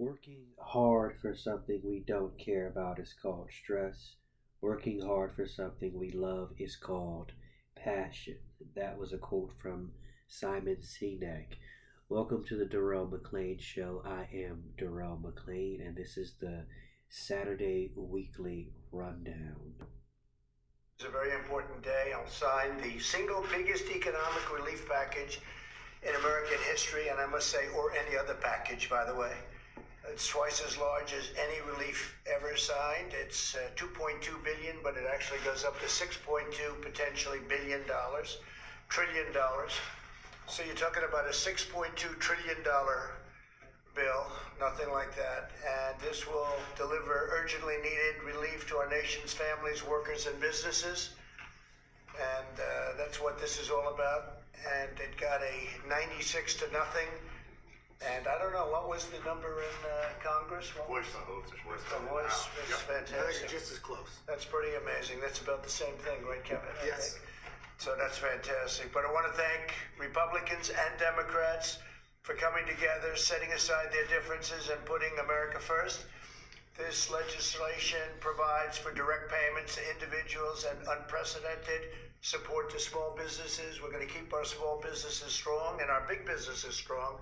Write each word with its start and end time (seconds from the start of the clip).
Working 0.00 0.44
hard 0.60 1.16
for 1.20 1.34
something 1.34 1.80
we 1.82 2.04
don't 2.06 2.38
care 2.38 2.68
about 2.68 3.00
is 3.00 3.16
called 3.20 3.48
stress. 3.50 4.14
Working 4.60 5.00
hard 5.00 5.34
for 5.34 5.44
something 5.44 5.92
we 5.92 6.12
love 6.12 6.52
is 6.56 6.76
called 6.76 7.32
passion. 7.74 8.36
That 8.76 8.96
was 8.96 9.12
a 9.12 9.18
quote 9.18 9.50
from 9.60 9.90
Simon 10.28 10.76
Sinek. 10.82 11.56
Welcome 12.08 12.44
to 12.44 12.56
the 12.56 12.64
Darrell 12.64 13.08
McLean 13.08 13.58
Show. 13.58 14.00
I 14.06 14.28
am 14.32 14.62
Darrell 14.78 15.18
McLean, 15.20 15.80
and 15.80 15.96
this 15.96 16.16
is 16.16 16.34
the 16.40 16.64
Saturday 17.08 17.90
Weekly 17.96 18.70
Rundown. 18.92 19.74
It's 20.94 21.08
a 21.08 21.10
very 21.10 21.34
important 21.34 21.82
day. 21.82 22.12
I'll 22.14 22.30
sign 22.30 22.80
the 22.80 23.00
single 23.00 23.44
biggest 23.50 23.86
economic 23.90 24.56
relief 24.56 24.88
package 24.88 25.40
in 26.04 26.14
American 26.14 26.58
history, 26.70 27.08
and 27.08 27.18
I 27.18 27.26
must 27.26 27.48
say, 27.48 27.66
or 27.76 27.90
any 28.06 28.16
other 28.16 28.34
package, 28.34 28.88
by 28.88 29.04
the 29.04 29.16
way. 29.16 29.32
It's 30.12 30.26
twice 30.26 30.62
as 30.66 30.76
large 30.78 31.12
as 31.12 31.30
any 31.38 31.60
relief 31.70 32.16
ever 32.26 32.56
signed. 32.56 33.12
It's 33.12 33.54
uh, 33.54 33.70
2.2 33.76 34.42
billion, 34.42 34.76
but 34.82 34.96
it 34.96 35.04
actually 35.12 35.38
goes 35.44 35.64
up 35.64 35.78
to 35.80 35.86
6.2 35.86 36.82
potentially 36.82 37.38
billion 37.48 37.86
dollars, 37.86 38.38
trillion 38.88 39.32
dollars. 39.32 39.72
So 40.46 40.62
you're 40.62 40.74
talking 40.74 41.04
about 41.08 41.26
a 41.26 41.30
6.2 41.30 41.94
trillion 42.18 42.62
dollar 42.64 43.12
bill, 43.94 44.26
nothing 44.58 44.90
like 44.92 45.14
that. 45.16 45.50
And 45.66 46.00
this 46.00 46.26
will 46.26 46.56
deliver 46.76 47.30
urgently 47.32 47.76
needed 47.82 48.22
relief 48.24 48.66
to 48.68 48.76
our 48.78 48.88
nation's 48.88 49.32
families, 49.32 49.86
workers, 49.86 50.26
and 50.26 50.40
businesses. 50.40 51.10
And 52.16 52.60
uh, 52.60 52.96
that's 52.96 53.20
what 53.20 53.38
this 53.40 53.60
is 53.60 53.70
all 53.70 53.92
about. 53.94 54.38
And 54.66 54.90
it 54.98 55.16
got 55.20 55.42
a 55.42 55.88
96 55.88 56.54
to 56.54 56.72
nothing 56.72 57.08
and 58.04 58.26
I 58.28 58.38
don't 58.38 58.52
know, 58.52 58.70
what 58.70 58.88
was 58.88 59.06
the 59.10 59.18
number 59.26 59.50
in 59.58 59.76
uh, 59.82 60.14
Congress? 60.22 60.70
What 60.76 60.86
Voice 61.02 61.10
the 61.10 61.24
votes 61.26 61.50
is 61.50 61.58
worse 61.66 61.82
The 61.90 61.98
than 61.98 62.06
voice 62.08 62.30
now. 62.30 62.62
is 62.62 62.70
Yep. 62.70 62.78
I 62.78 63.02
think 63.02 63.08
fantastic. 63.10 63.42
it's 63.44 63.52
just 63.52 63.72
as 63.74 63.78
close. 63.82 64.10
That's 64.26 64.44
pretty 64.46 64.74
amazing. 64.78 65.18
That's 65.20 65.40
about 65.42 65.62
the 65.66 65.70
same 65.72 65.94
thing, 66.06 66.22
right, 66.24 66.42
Kevin? 66.44 66.70
I 66.82 66.86
Yes. 66.86 67.18
think. 67.18 67.24
So 67.78 67.94
that's 67.98 68.18
fantastic. 68.18 68.92
But 68.92 69.04
I 69.04 69.10
want 69.12 69.26
to 69.26 69.34
thank 69.34 69.74
Republicans 69.98 70.70
and 70.70 70.92
Democrats 70.98 71.78
for 72.22 72.34
coming 72.34 72.66
together, 72.66 73.14
setting 73.16 73.50
aside 73.52 73.90
their 73.92 74.06
differences, 74.06 74.68
and 74.70 74.78
putting 74.84 75.10
America 75.18 75.58
first. 75.58 76.06
This 76.76 77.10
legislation 77.10 78.02
provides 78.20 78.78
for 78.78 78.92
direct 78.94 79.30
payments 79.30 79.74
to 79.74 79.82
individuals 79.90 80.64
and 80.70 80.78
unprecedented 80.86 81.90
support 82.20 82.70
to 82.70 82.78
small 82.78 83.14
businesses. 83.16 83.82
We're 83.82 83.90
going 83.90 84.06
to 84.06 84.12
keep 84.12 84.32
our 84.34 84.44
small 84.44 84.78
businesses 84.80 85.32
strong 85.32 85.80
and 85.80 85.90
our 85.90 86.04
big 86.08 86.26
businesses 86.26 86.74
strong, 86.76 87.18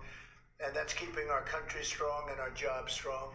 and 0.60 0.74
that's 0.74 0.92
keeping 0.92 1.28
our 1.30 1.42
country 1.42 1.84
strong 1.84 2.28
and 2.30 2.40
our 2.40 2.50
jobs 2.50 2.92
strong. 2.92 3.34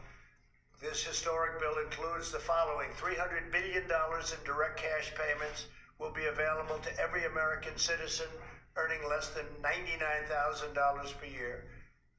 This 0.81 1.03
historic 1.03 1.59
bill 1.59 1.77
includes 1.83 2.31
the 2.31 2.39
following 2.39 2.89
$300 2.97 3.51
billion 3.51 3.83
in 3.83 4.45
direct 4.45 4.77
cash 4.77 5.13
payments 5.13 5.67
will 5.99 6.11
be 6.11 6.25
available 6.25 6.79
to 6.79 6.99
every 6.99 7.25
American 7.25 7.77
citizen 7.77 8.27
earning 8.75 9.07
less 9.07 9.29
than 9.29 9.45
$99,000 9.61 11.17
per 11.19 11.25
year. 11.25 11.65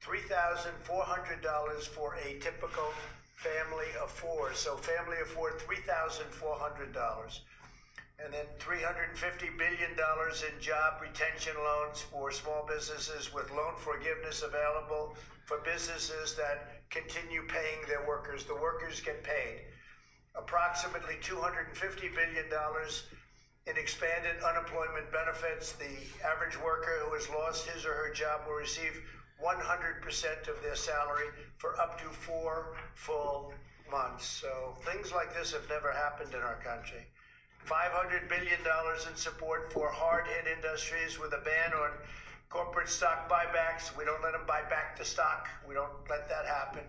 $3,400 0.03 1.87
for 1.87 2.15
a 2.15 2.39
typical 2.39 2.93
family 3.35 3.87
of 4.01 4.09
four. 4.11 4.53
So, 4.53 4.77
family 4.77 5.17
of 5.21 5.27
four, 5.27 5.51
$3,400. 5.51 7.39
And 8.23 8.33
then 8.33 8.47
$350 8.57 9.57
billion 9.57 9.91
in 9.91 10.61
job 10.61 11.01
retention 11.01 11.53
loans 11.59 12.01
for 12.01 12.31
small 12.31 12.65
businesses 12.65 13.33
with 13.33 13.51
loan 13.51 13.75
forgiveness 13.75 14.43
available 14.43 15.15
for 15.45 15.59
businesses 15.65 16.33
that 16.35 16.79
continue 16.89 17.43
paying 17.49 17.83
their 17.87 18.07
workers. 18.07 18.45
The 18.45 18.55
workers 18.55 19.01
get 19.01 19.23
paid. 19.23 19.67
Approximately 20.35 21.15
$250 21.21 21.75
billion 22.15 22.47
in 23.67 23.77
expanded 23.77 24.41
unemployment 24.41 25.11
benefits. 25.11 25.73
The 25.73 25.91
average 26.25 26.55
worker 26.63 27.03
who 27.03 27.13
has 27.15 27.29
lost 27.29 27.67
his 27.67 27.85
or 27.85 27.93
her 27.93 28.13
job 28.13 28.47
will 28.47 28.55
receive 28.55 29.03
100% 29.43 30.47
of 30.47 30.63
their 30.63 30.75
salary 30.75 31.27
for 31.57 31.79
up 31.79 31.99
to 31.99 32.05
four 32.05 32.77
full 32.95 33.53
months. 33.91 34.25
So 34.25 34.77
things 34.85 35.11
like 35.11 35.35
this 35.35 35.51
have 35.51 35.67
never 35.67 35.91
happened 35.91 36.33
in 36.33 36.39
our 36.39 36.59
country. 36.63 37.05
$500 37.65 38.27
billion 38.29 38.59
in 38.59 39.15
support 39.15 39.71
for 39.71 39.89
hard 39.89 40.27
hit 40.27 40.47
industries 40.47 41.19
with 41.19 41.33
a 41.33 41.41
ban 41.43 41.73
on 41.73 41.91
corporate 42.49 42.89
stock 42.89 43.29
buybacks. 43.29 43.95
We 43.97 44.05
don't 44.05 44.21
let 44.21 44.33
them 44.33 44.45
buy 44.47 44.61
back 44.69 44.97
the 44.97 45.05
stock, 45.05 45.47
we 45.67 45.73
don't 45.73 45.93
let 46.09 46.27
that 46.29 46.45
happen. 46.45 46.83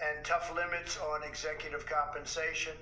And 0.00 0.24
tough 0.24 0.52
limits 0.54 0.98
on 0.98 1.22
executive 1.22 1.86
compensation. 1.86 2.72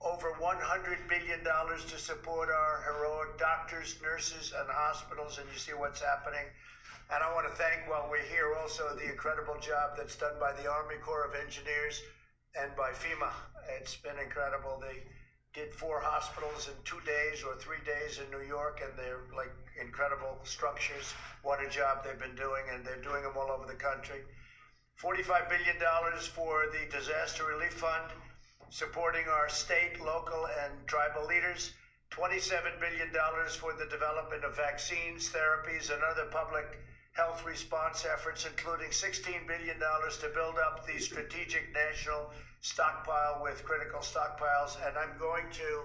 Over 0.00 0.32
$100 0.38 1.08
billion 1.08 1.42
to 1.42 1.98
support 1.98 2.50
our 2.50 2.84
heroic 2.84 3.38
doctors, 3.38 3.96
nurses, 4.02 4.52
and 4.54 4.68
hospitals, 4.68 5.38
and 5.38 5.48
you 5.50 5.58
see 5.58 5.72
what's 5.72 6.00
happening. 6.00 6.44
And 7.10 7.22
I 7.22 7.32
want 7.32 7.48
to 7.48 7.54
thank, 7.54 7.88
while 7.88 8.06
we're 8.10 8.22
here, 8.28 8.54
also 8.60 8.94
the 8.94 9.10
incredible 9.10 9.56
job 9.60 9.96
that's 9.96 10.16
done 10.16 10.34
by 10.38 10.52
the 10.52 10.68
Army 10.70 10.96
Corps 11.02 11.24
of 11.24 11.34
Engineers 11.34 12.02
and 12.54 12.74
by 12.76 12.90
FEMA. 12.92 13.32
It's 13.80 13.96
been 13.96 14.18
incredible. 14.18 14.78
They 14.80 15.02
did 15.54 15.72
four 15.72 16.00
hospitals 16.02 16.66
in 16.66 16.74
two 16.84 16.98
days 17.06 17.44
or 17.46 17.54
three 17.54 17.78
days 17.86 18.18
in 18.18 18.26
New 18.34 18.44
York, 18.44 18.82
and 18.82 18.90
they're 18.98 19.22
like 19.36 19.54
incredible 19.80 20.36
structures. 20.42 21.14
What 21.42 21.62
a 21.62 21.70
job 21.70 22.02
they've 22.02 22.18
been 22.18 22.34
doing, 22.34 22.66
and 22.74 22.84
they're 22.84 23.00
doing 23.00 23.22
them 23.22 23.38
all 23.38 23.54
over 23.54 23.64
the 23.64 23.78
country. 23.78 24.26
$45 24.98 25.48
billion 25.48 25.78
for 26.34 26.66
the 26.74 26.90
Disaster 26.90 27.46
Relief 27.46 27.74
Fund, 27.74 28.10
supporting 28.70 29.26
our 29.30 29.48
state, 29.48 30.02
local, 30.02 30.46
and 30.66 30.74
tribal 30.86 31.24
leaders. 31.26 31.70
$27 32.10 32.78
billion 32.78 33.10
for 33.58 33.74
the 33.74 33.86
development 33.90 34.44
of 34.44 34.56
vaccines, 34.56 35.30
therapies, 35.30 35.92
and 35.92 36.02
other 36.02 36.26
public 36.30 36.78
health 37.12 37.44
response 37.46 38.04
efforts, 38.04 38.46
including 38.46 38.90
$16 38.90 39.46
billion 39.46 39.78
to 39.78 40.28
build 40.34 40.58
up 40.58 40.86
the 40.86 40.98
strategic 40.98 41.72
national 41.72 42.30
stockpile 42.64 43.40
with 43.42 43.62
critical 43.62 44.00
stockpiles. 44.00 44.76
And 44.88 44.96
I'm 44.96 45.18
going 45.18 45.44
to, 45.52 45.82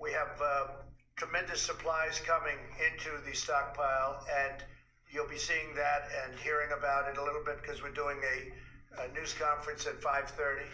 we 0.00 0.12
have 0.12 0.40
uh, 0.42 0.68
tremendous 1.14 1.60
supplies 1.60 2.20
coming 2.24 2.56
into 2.80 3.10
the 3.28 3.36
stockpile, 3.36 4.24
and 4.32 4.64
you'll 5.12 5.28
be 5.28 5.36
seeing 5.36 5.74
that 5.76 6.08
and 6.24 6.38
hearing 6.40 6.70
about 6.76 7.08
it 7.08 7.18
a 7.18 7.22
little 7.22 7.44
bit 7.44 7.60
because 7.60 7.82
we're 7.82 7.92
doing 7.92 8.16
a, 8.16 9.02
a 9.04 9.12
news 9.12 9.34
conference 9.34 9.86
at 9.86 10.00
5:30 10.00 10.64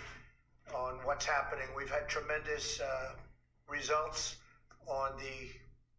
on 0.74 0.94
what's 1.04 1.26
happening. 1.26 1.66
We've 1.76 1.90
had 1.90 2.08
tremendous 2.08 2.80
uh, 2.80 3.10
results 3.68 4.36
on 4.86 5.10
the 5.18 5.50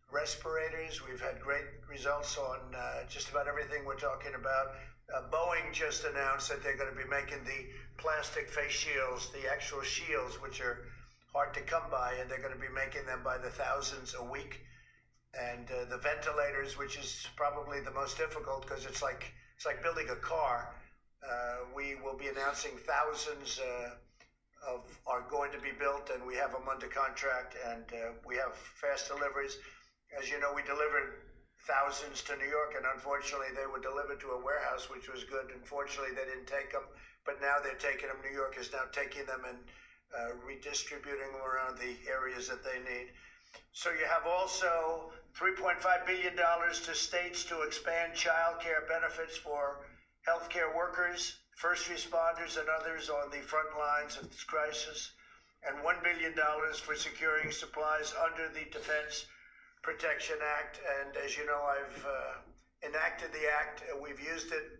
respirators. 0.09 1.05
We've 1.05 1.21
had 1.21 1.41
great 1.41 1.67
results 1.89 2.37
on 2.37 2.59
uh, 2.73 3.03
just 3.09 3.29
about 3.29 3.47
everything 3.47 3.83
we're 3.85 3.99
talking 3.99 4.35
about. 4.35 4.71
Uh, 5.11 5.21
Boeing 5.31 5.73
just 5.73 6.05
announced 6.05 6.49
that 6.49 6.63
they're 6.63 6.77
going 6.77 6.89
to 6.89 6.95
be 6.95 7.09
making 7.09 7.43
the 7.43 7.65
plastic 7.97 8.49
face 8.49 8.71
shields, 8.71 9.29
the 9.31 9.49
actual 9.51 9.81
shields, 9.81 10.41
which 10.41 10.61
are 10.61 10.85
hard 11.33 11.53
to 11.53 11.61
come 11.61 11.83
by, 11.91 12.13
and 12.21 12.29
they're 12.29 12.41
going 12.41 12.53
to 12.53 12.59
be 12.59 12.73
making 12.73 13.05
them 13.05 13.21
by 13.23 13.37
the 13.37 13.49
thousands 13.49 14.15
a 14.17 14.23
week. 14.23 14.61
And 15.33 15.67
uh, 15.71 15.89
the 15.89 15.97
ventilators, 15.97 16.77
which 16.77 16.97
is 16.97 17.27
probably 17.35 17.79
the 17.81 17.91
most 17.91 18.17
difficult 18.17 18.61
because 18.61 18.85
it's 18.85 19.01
like 19.01 19.33
it's 19.55 19.65
like 19.65 19.81
building 19.81 20.07
a 20.11 20.15
car. 20.15 20.75
Uh, 21.23 21.65
we 21.75 21.95
will 22.03 22.17
be 22.17 22.27
announcing 22.27 22.71
thousands 22.85 23.59
uh, 23.59 23.89
of 24.67 24.81
are 25.07 25.25
going 25.29 25.51
to 25.51 25.59
be 25.59 25.71
built, 25.79 26.11
and 26.13 26.25
we 26.25 26.35
have 26.35 26.51
them 26.51 26.67
under 26.69 26.87
contract, 26.87 27.55
and 27.71 27.85
uh, 27.93 28.11
we 28.25 28.35
have 28.35 28.55
fast 28.55 29.07
deliveries. 29.07 29.57
As 30.19 30.29
you 30.29 30.39
know, 30.39 30.53
we 30.55 30.61
delivered 30.63 31.17
thousands 31.63 32.21
to 32.23 32.35
New 32.35 32.47
York, 32.49 32.75
and 32.75 32.85
unfortunately, 32.93 33.55
they 33.55 33.67
were 33.67 33.79
delivered 33.79 34.19
to 34.19 34.35
a 34.35 34.43
warehouse, 34.43 34.89
which 34.89 35.07
was 35.07 35.23
good. 35.23 35.47
Unfortunately, 35.55 36.11
they 36.11 36.27
didn't 36.27 36.47
take 36.47 36.71
them, 36.71 36.83
but 37.25 37.39
now 37.39 37.63
they're 37.63 37.79
taking 37.79 38.11
them. 38.11 38.19
New 38.19 38.35
York 38.35 38.57
is 38.59 38.71
now 38.71 38.83
taking 38.91 39.25
them 39.25 39.47
and 39.47 39.59
uh, 40.11 40.35
redistributing 40.43 41.31
them 41.31 41.41
around 41.41 41.79
the 41.79 41.95
areas 42.11 42.47
that 42.51 42.63
they 42.63 42.83
need. 42.83 43.15
So 43.71 43.91
you 43.91 44.05
have 44.05 44.27
also 44.27 45.11
$3.5 45.39 45.79
billion 46.05 46.35
to 46.35 46.93
states 46.95 47.43
to 47.45 47.61
expand 47.61 48.13
child 48.13 48.59
care 48.59 48.83
benefits 48.87 49.37
for 49.37 49.87
healthcare 50.27 50.75
workers, 50.75 51.39
first 51.55 51.89
responders, 51.89 52.59
and 52.59 52.67
others 52.69 53.09
on 53.09 53.31
the 53.31 53.41
front 53.41 53.69
lines 53.77 54.17
of 54.17 54.29
this 54.29 54.43
crisis, 54.43 55.11
and 55.65 55.77
$1 55.79 56.03
billion 56.03 56.33
for 56.75 56.95
securing 56.95 57.51
supplies 57.51 58.13
under 58.19 58.49
the 58.49 58.65
Defense 58.71 59.25
Production 59.83 60.39
Act. 60.39 60.79
And 60.79 61.11
as 61.19 61.37
you 61.37 61.45
know, 61.45 61.59
I've 61.59 61.99
uh, 62.07 62.87
enacted 62.87 63.35
the 63.35 63.45
act. 63.51 63.83
We've 64.01 64.19
used 64.19 64.51
it 64.55 64.79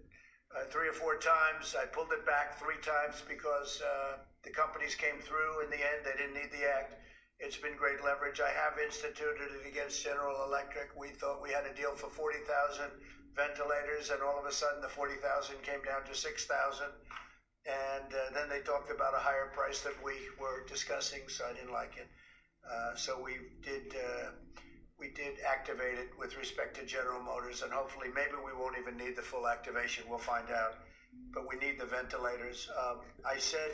uh, 0.56 0.64
three 0.72 0.88
or 0.88 0.96
four 0.96 1.20
times. 1.20 1.76
I 1.76 1.86
pulled 1.86 2.12
it 2.16 2.26
back 2.26 2.58
three 2.58 2.80
times 2.80 3.20
because 3.28 3.84
uh, 3.84 4.24
the 4.48 4.50
companies 4.50 4.96
came 4.96 5.20
through 5.20 5.68
in 5.68 5.70
the 5.70 5.84
end. 5.84 6.08
They 6.08 6.16
didn't 6.16 6.40
need 6.40 6.56
the 6.56 6.64
act. 6.64 6.96
It's 7.44 7.60
been 7.60 7.76
great 7.76 8.00
leverage. 8.00 8.40
I 8.40 8.56
have 8.56 8.80
instituted 8.80 9.52
it 9.60 9.68
against 9.68 10.00
General 10.00 10.48
Electric. 10.48 10.96
We 10.96 11.12
thought 11.12 11.44
we 11.44 11.52
had 11.52 11.68
a 11.68 11.76
deal 11.76 11.92
for 12.00 12.08
40,000 12.08 12.88
ventilators, 13.36 14.10
and 14.14 14.24
all 14.24 14.40
of 14.40 14.46
a 14.46 14.54
sudden 14.54 14.80
the 14.80 14.88
40,000 14.88 15.20
came 15.64 15.84
down 15.84 16.08
to 16.08 16.16
6,000. 16.16 16.88
And 17.68 18.08
uh, 18.08 18.32
then 18.32 18.48
they 18.48 18.64
talked 18.64 18.92
about 18.92 19.16
a 19.16 19.20
higher 19.20 19.52
price 19.52 19.82
that 19.82 19.96
we 20.00 20.16
were 20.40 20.64
discussing, 20.68 21.28
so 21.28 21.44
I 21.44 21.54
didn't 21.54 21.74
like 21.74 21.98
it. 21.98 22.08
Uh, 22.64 22.96
so 22.96 23.20
we 23.20 23.36
did 23.64 23.96
uh, 23.96 24.32
we 25.04 25.10
did 25.10 25.36
activate 25.44 26.00
it 26.00 26.16
with 26.18 26.38
respect 26.38 26.80
to 26.80 26.86
General 26.86 27.20
Motors, 27.20 27.62
and 27.62 27.74
hopefully 27.74 28.08
maybe 28.16 28.40
we 28.40 28.56
won't 28.56 28.80
even 28.80 28.96
need 28.96 29.18
the 29.18 29.22
full 29.22 29.50
activation. 29.50 30.06
We'll 30.08 30.18
find 30.18 30.48
out. 30.50 30.80
But 31.34 31.44
we 31.44 31.60
need 31.60 31.78
the 31.78 31.86
ventilators. 31.86 32.72
Um, 32.72 33.04
I 33.28 33.38
said 33.38 33.72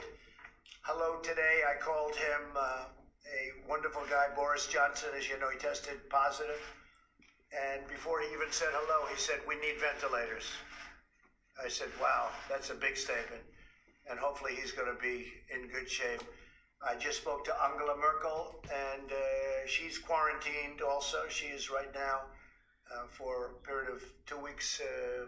hello 0.81 1.21
today. 1.21 1.61
I 1.69 1.77
called 1.77 2.15
him 2.15 2.41
uh, 2.57 2.89
a 3.29 3.69
wonderful 3.69 4.01
guy, 4.09 4.33
Boris 4.35 4.65
Johnson. 4.65 5.09
As 5.15 5.29
you 5.29 5.39
know, 5.39 5.51
he 5.51 5.59
tested 5.59 6.01
positive. 6.09 6.59
And 7.53 7.87
before 7.87 8.21
he 8.21 8.27
even 8.33 8.49
said 8.49 8.73
hello, 8.73 9.05
he 9.13 9.17
said, 9.21 9.37
We 9.47 9.55
need 9.61 9.77
ventilators. 9.77 10.49
I 11.63 11.69
said, 11.69 11.89
Wow, 12.01 12.29
that's 12.49 12.71
a 12.71 12.75
big 12.75 12.97
statement. 12.97 13.45
And 14.09 14.17
hopefully 14.17 14.57
he's 14.59 14.71
going 14.71 14.89
to 14.89 14.99
be 14.99 15.29
in 15.53 15.69
good 15.69 15.87
shape. 15.87 16.23
I 16.81 16.95
just 16.95 17.17
spoke 17.17 17.43
to 17.45 17.53
Angela 17.61 17.97
Merkel, 17.97 18.55
and 18.63 19.11
uh, 19.11 19.67
she's 19.67 19.97
quarantined 19.97 20.81
also. 20.81 21.23
She 21.27 21.47
is 21.47 21.69
right 21.69 21.93
now 21.93 22.21
uh, 22.89 23.07
for 23.09 23.51
a 23.57 23.67
period 23.67 23.91
of 23.91 24.01
two 24.25 24.37
weeks 24.37 24.79
uh, 24.79 25.25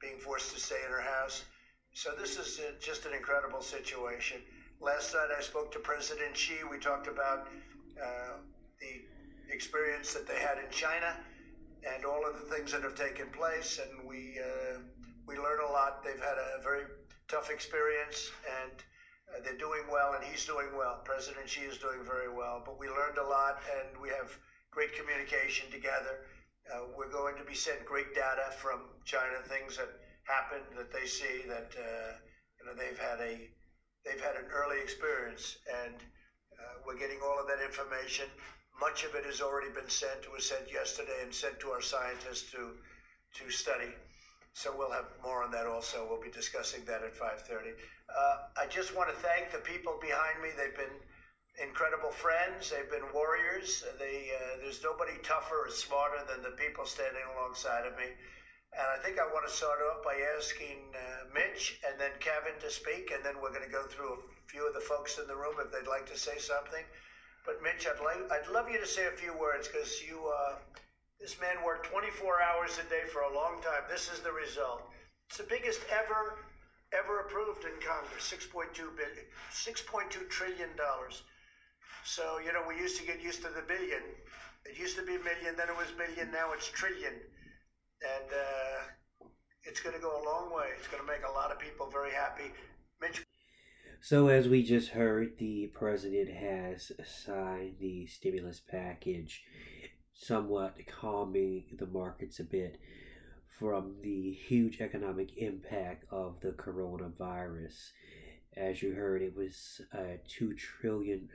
being 0.00 0.18
forced 0.18 0.52
to 0.52 0.60
stay 0.60 0.80
in 0.84 0.90
her 0.90 1.00
house. 1.00 1.44
So 1.92 2.10
this 2.18 2.36
is 2.38 2.58
uh, 2.58 2.72
just 2.80 3.06
an 3.06 3.14
incredible 3.14 3.62
situation. 3.62 4.38
Last 4.80 5.14
night 5.14 5.28
I 5.36 5.40
spoke 5.42 5.70
to 5.72 5.78
President 5.78 6.36
Xi. 6.36 6.64
We 6.68 6.78
talked 6.78 7.06
about 7.06 7.46
uh, 8.02 8.38
the 8.80 9.54
experience 9.54 10.12
that 10.12 10.26
they 10.26 10.38
had 10.40 10.58
in 10.58 10.70
China 10.72 11.16
and 11.86 12.04
all 12.04 12.26
of 12.26 12.34
the 12.34 12.52
things 12.52 12.72
that 12.72 12.82
have 12.82 12.96
taken 12.96 13.28
place, 13.28 13.78
and 13.78 14.08
we 14.08 14.40
uh, 14.40 14.78
we 15.26 15.36
learn 15.36 15.60
a 15.60 15.70
lot. 15.70 16.02
They've 16.02 16.18
had 16.18 16.36
a 16.36 16.62
very 16.62 16.82
tough 17.28 17.50
experience, 17.50 18.32
and 18.60 18.72
uh, 19.30 19.40
they're 19.42 19.58
doing 19.58 19.84
well, 19.90 20.14
and 20.14 20.24
he's 20.24 20.44
doing 20.44 20.68
well. 20.76 21.00
President 21.04 21.48
Xi 21.48 21.60
is 21.62 21.78
doing 21.78 22.04
very 22.04 22.28
well. 22.32 22.62
But 22.64 22.78
we 22.78 22.88
learned 22.88 23.18
a 23.18 23.26
lot, 23.26 23.62
and 23.78 24.00
we 24.00 24.08
have 24.10 24.36
great 24.70 24.94
communication 24.94 25.70
together. 25.70 26.26
Uh, 26.68 26.88
we're 26.96 27.12
going 27.12 27.36
to 27.36 27.44
be 27.44 27.54
sent 27.54 27.84
great 27.84 28.14
data 28.14 28.50
from 28.56 28.80
China, 29.04 29.36
things 29.48 29.76
that 29.76 29.88
happened 30.24 30.64
that 30.76 30.92
they 30.92 31.06
see 31.06 31.44
that 31.46 31.70
uh, 31.76 32.16
you 32.60 32.64
know 32.64 32.74
they've 32.76 32.98
had 32.98 33.20
a 33.20 33.48
they've 34.04 34.20
had 34.20 34.36
an 34.36 34.48
early 34.52 34.80
experience, 34.80 35.56
and 35.84 35.94
uh, 36.56 36.80
we're 36.86 36.98
getting 36.98 37.20
all 37.24 37.38
of 37.38 37.46
that 37.46 37.60
information. 37.64 38.26
Much 38.80 39.04
of 39.04 39.14
it 39.14 39.24
has 39.24 39.40
already 39.40 39.70
been 39.70 39.88
sent. 39.88 40.24
It 40.24 40.32
was 40.32 40.48
sent 40.48 40.72
yesterday 40.72 41.22
and 41.22 41.32
sent 41.32 41.60
to 41.60 41.70
our 41.70 41.82
scientists 41.82 42.50
to 42.52 42.72
to 43.40 43.50
study. 43.50 43.92
So 44.54 44.72
we'll 44.78 44.94
have 44.94 45.10
more 45.22 45.42
on 45.42 45.50
that 45.50 45.66
also. 45.66 46.06
We'll 46.08 46.22
be 46.22 46.30
discussing 46.30 46.84
that 46.86 47.02
at 47.02 47.12
5:30. 47.12 47.74
Uh, 48.08 48.36
I 48.56 48.66
just 48.66 48.94
want 48.94 49.10
to 49.10 49.16
thank 49.16 49.50
the 49.50 49.58
people 49.58 49.98
behind 50.00 50.40
me. 50.40 50.50
They've 50.56 50.76
been 50.76 50.98
incredible 51.58 52.10
friends. 52.10 52.70
They've 52.70 52.90
been 52.90 53.12
warriors. 53.12 53.84
They, 53.98 54.30
uh, 54.30 54.62
there's 54.62 54.82
nobody 54.82 55.18
tougher 55.22 55.66
or 55.66 55.70
smarter 55.70 56.22
than 56.30 56.42
the 56.42 56.56
people 56.56 56.86
standing 56.86 57.22
alongside 57.34 57.84
of 57.84 57.98
me. 57.98 58.06
And 58.74 58.86
I 58.94 58.98
think 59.02 59.18
I 59.18 59.26
want 59.26 59.46
to 59.46 59.52
start 59.52 59.78
off 59.90 60.02
by 60.02 60.18
asking 60.38 60.94
uh, 60.94 61.34
Mitch 61.34 61.80
and 61.86 61.98
then 62.00 62.10
Kevin 62.18 62.54
to 62.60 62.70
speak, 62.70 63.10
and 63.10 63.24
then 63.24 63.40
we're 63.42 63.54
going 63.54 63.66
to 63.66 63.70
go 63.70 63.86
through 63.86 64.14
a 64.14 64.22
few 64.46 64.66
of 64.66 64.74
the 64.74 64.86
folks 64.86 65.18
in 65.18 65.26
the 65.26 65.36
room 65.36 65.54
if 65.58 65.70
they'd 65.70 65.90
like 65.90 66.06
to 66.10 66.18
say 66.18 66.38
something. 66.38 66.84
But 67.44 67.62
Mitch, 67.62 67.86
I'd 67.86 68.02
like 68.02 68.22
I'd 68.30 68.48
love 68.54 68.70
you 68.70 68.78
to 68.78 68.86
say 68.86 69.06
a 69.06 69.18
few 69.18 69.34
words 69.36 69.66
because 69.66 70.00
you 70.02 70.26
uh, 70.26 70.54
this 71.24 71.40
man 71.40 71.56
worked 71.64 71.88
24 71.88 72.44
hours 72.44 72.76
a 72.76 72.84
day 72.92 73.08
for 73.08 73.22
a 73.22 73.32
long 73.32 73.56
time. 73.64 73.88
This 73.88 74.12
is 74.12 74.20
the 74.20 74.30
result. 74.30 74.92
It's 75.30 75.38
the 75.38 75.48
biggest 75.48 75.80
ever 75.88 76.36
ever 76.92 77.20
approved 77.24 77.64
in 77.64 77.72
Congress. 77.80 78.28
6.2 78.28 78.76
billion, 78.76 79.24
6.2 79.48 80.28
trillion 80.28 80.68
dollars. 80.76 81.24
So 82.04 82.44
you 82.44 82.52
know 82.52 82.60
we 82.68 82.76
used 82.76 83.00
to 83.00 83.06
get 83.06 83.22
used 83.22 83.40
to 83.40 83.48
the 83.48 83.64
billion. 83.66 84.04
It 84.68 84.78
used 84.78 84.96
to 84.96 85.02
be 85.02 85.16
million, 85.16 85.56
then 85.56 85.72
it 85.72 85.76
was 85.80 85.88
billion, 85.96 86.30
now 86.30 86.52
it's 86.52 86.68
trillion, 86.68 87.16
and 88.04 88.28
uh, 88.28 89.28
it's 89.64 89.80
going 89.80 89.96
to 89.96 90.00
go 90.02 90.20
a 90.20 90.24
long 90.28 90.52
way. 90.54 90.76
It's 90.76 90.88
going 90.88 91.02
to 91.02 91.08
make 91.08 91.24
a 91.26 91.32
lot 91.32 91.50
of 91.50 91.58
people 91.58 91.88
very 91.90 92.12
happy. 92.12 92.52
Mitch. 93.00 93.24
So, 94.04 94.28
as 94.28 94.46
we 94.46 94.62
just 94.62 94.90
heard, 94.90 95.38
the 95.38 95.68
president 95.72 96.28
has 96.28 96.92
signed 97.24 97.76
the 97.80 98.06
stimulus 98.06 98.60
package, 98.60 99.42
somewhat 100.14 100.76
calming 100.86 101.64
the 101.78 101.86
markets 101.86 102.40
a 102.40 102.44
bit 102.44 102.80
from 103.58 103.96
the 104.02 104.32
huge 104.32 104.80
economic 104.80 105.36
impact 105.36 106.04
of 106.10 106.40
the 106.40 106.52
coronavirus. 106.52 107.90
As 108.56 108.82
you 108.82 108.94
heard, 108.94 109.22
it 109.22 109.36
was 109.36 109.80
a 109.92 110.18
$2 110.28 110.56
trillion 110.56 111.28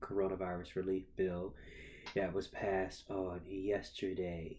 coronavirus 0.00 0.76
relief 0.76 1.04
bill 1.16 1.54
that 2.14 2.32
was 2.32 2.46
passed 2.48 3.04
on 3.10 3.40
yesterday 3.46 4.58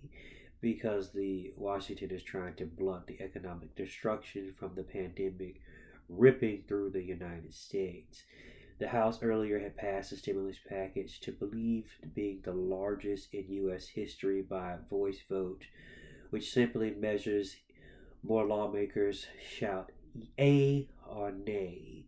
because 0.61 1.11
the 1.11 1.53
Washington 1.55 2.11
is 2.11 2.23
trying 2.23 2.55
to 2.55 2.65
blunt 2.65 3.07
the 3.07 3.21
economic 3.21 3.75
destruction 3.75 4.53
from 4.57 4.75
the 4.75 4.83
pandemic 4.83 5.61
ripping 6.09 6.63
through 6.67 6.89
the 6.89 7.03
United 7.03 7.53
States. 7.53 8.23
The 8.79 8.87
House 8.87 9.21
earlier 9.21 9.59
had 9.59 9.75
passed 9.75 10.13
a 10.13 10.15
stimulus 10.15 10.57
package 10.67 11.19
to 11.21 11.33
believe 11.33 11.97
being 12.15 12.39
the 12.43 12.53
largest 12.53 13.33
in 13.33 13.51
U.S. 13.51 13.89
history 13.89 14.41
by 14.41 14.77
voice 14.89 15.19
vote 15.27 15.65
which 16.29 16.51
simply 16.51 16.91
measures 16.91 17.57
more 18.23 18.45
lawmakers 18.45 19.27
shout 19.41 19.91
A 20.39 20.87
or 21.07 21.31
nay. 21.31 22.05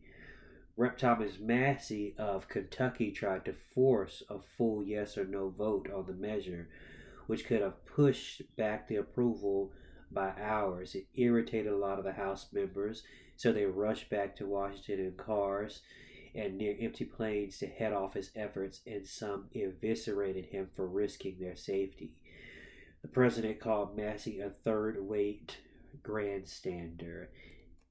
Rep. 0.78 0.98
Thomas 0.98 1.40
Massie 1.40 2.16
of 2.18 2.48
Kentucky 2.48 3.12
tried 3.12 3.46
to 3.46 3.54
force 3.54 4.24
a 4.30 4.40
full 4.40 4.84
yes 4.84 5.18
or 5.18 5.26
no 5.26 5.50
vote 5.50 5.90
on 5.94 6.06
the 6.06 6.14
measure, 6.14 6.70
which 7.28 7.46
could 7.46 7.62
have 7.62 7.86
pushed 7.86 8.44
back 8.56 8.88
the 8.88 8.96
approval 8.96 9.72
by 10.10 10.34
hours. 10.40 10.96
It 10.96 11.08
irritated 11.16 11.72
a 11.72 11.78
lot 11.78 12.00
of 12.00 12.06
the 12.06 12.14
House 12.14 12.48
members, 12.54 13.04
so 13.36 13.52
they 13.52 13.66
rushed 13.66 14.10
back 14.10 14.36
to 14.38 14.46
Washington 14.46 15.00
in 15.00 15.12
cars 15.14 15.82
and 16.34 16.58
near 16.58 16.76
empty 16.80 17.06
planes 17.06 17.58
to 17.60 17.68
head 17.68 17.94
off 17.94 18.14
his 18.14 18.32
efforts, 18.36 18.82
and 18.86 19.08
some 19.08 19.50
eviscerated 19.54 20.46
him 20.46 20.70
for 20.76 20.88
risking 20.88 21.38
their 21.40 21.56
safety. 21.56 22.14
The 23.02 23.08
president 23.08 23.60
called 23.60 23.98
Massie 23.98 24.40
a 24.40 24.50
third 24.50 24.98
rate 25.00 25.58
grandstander 26.02 27.28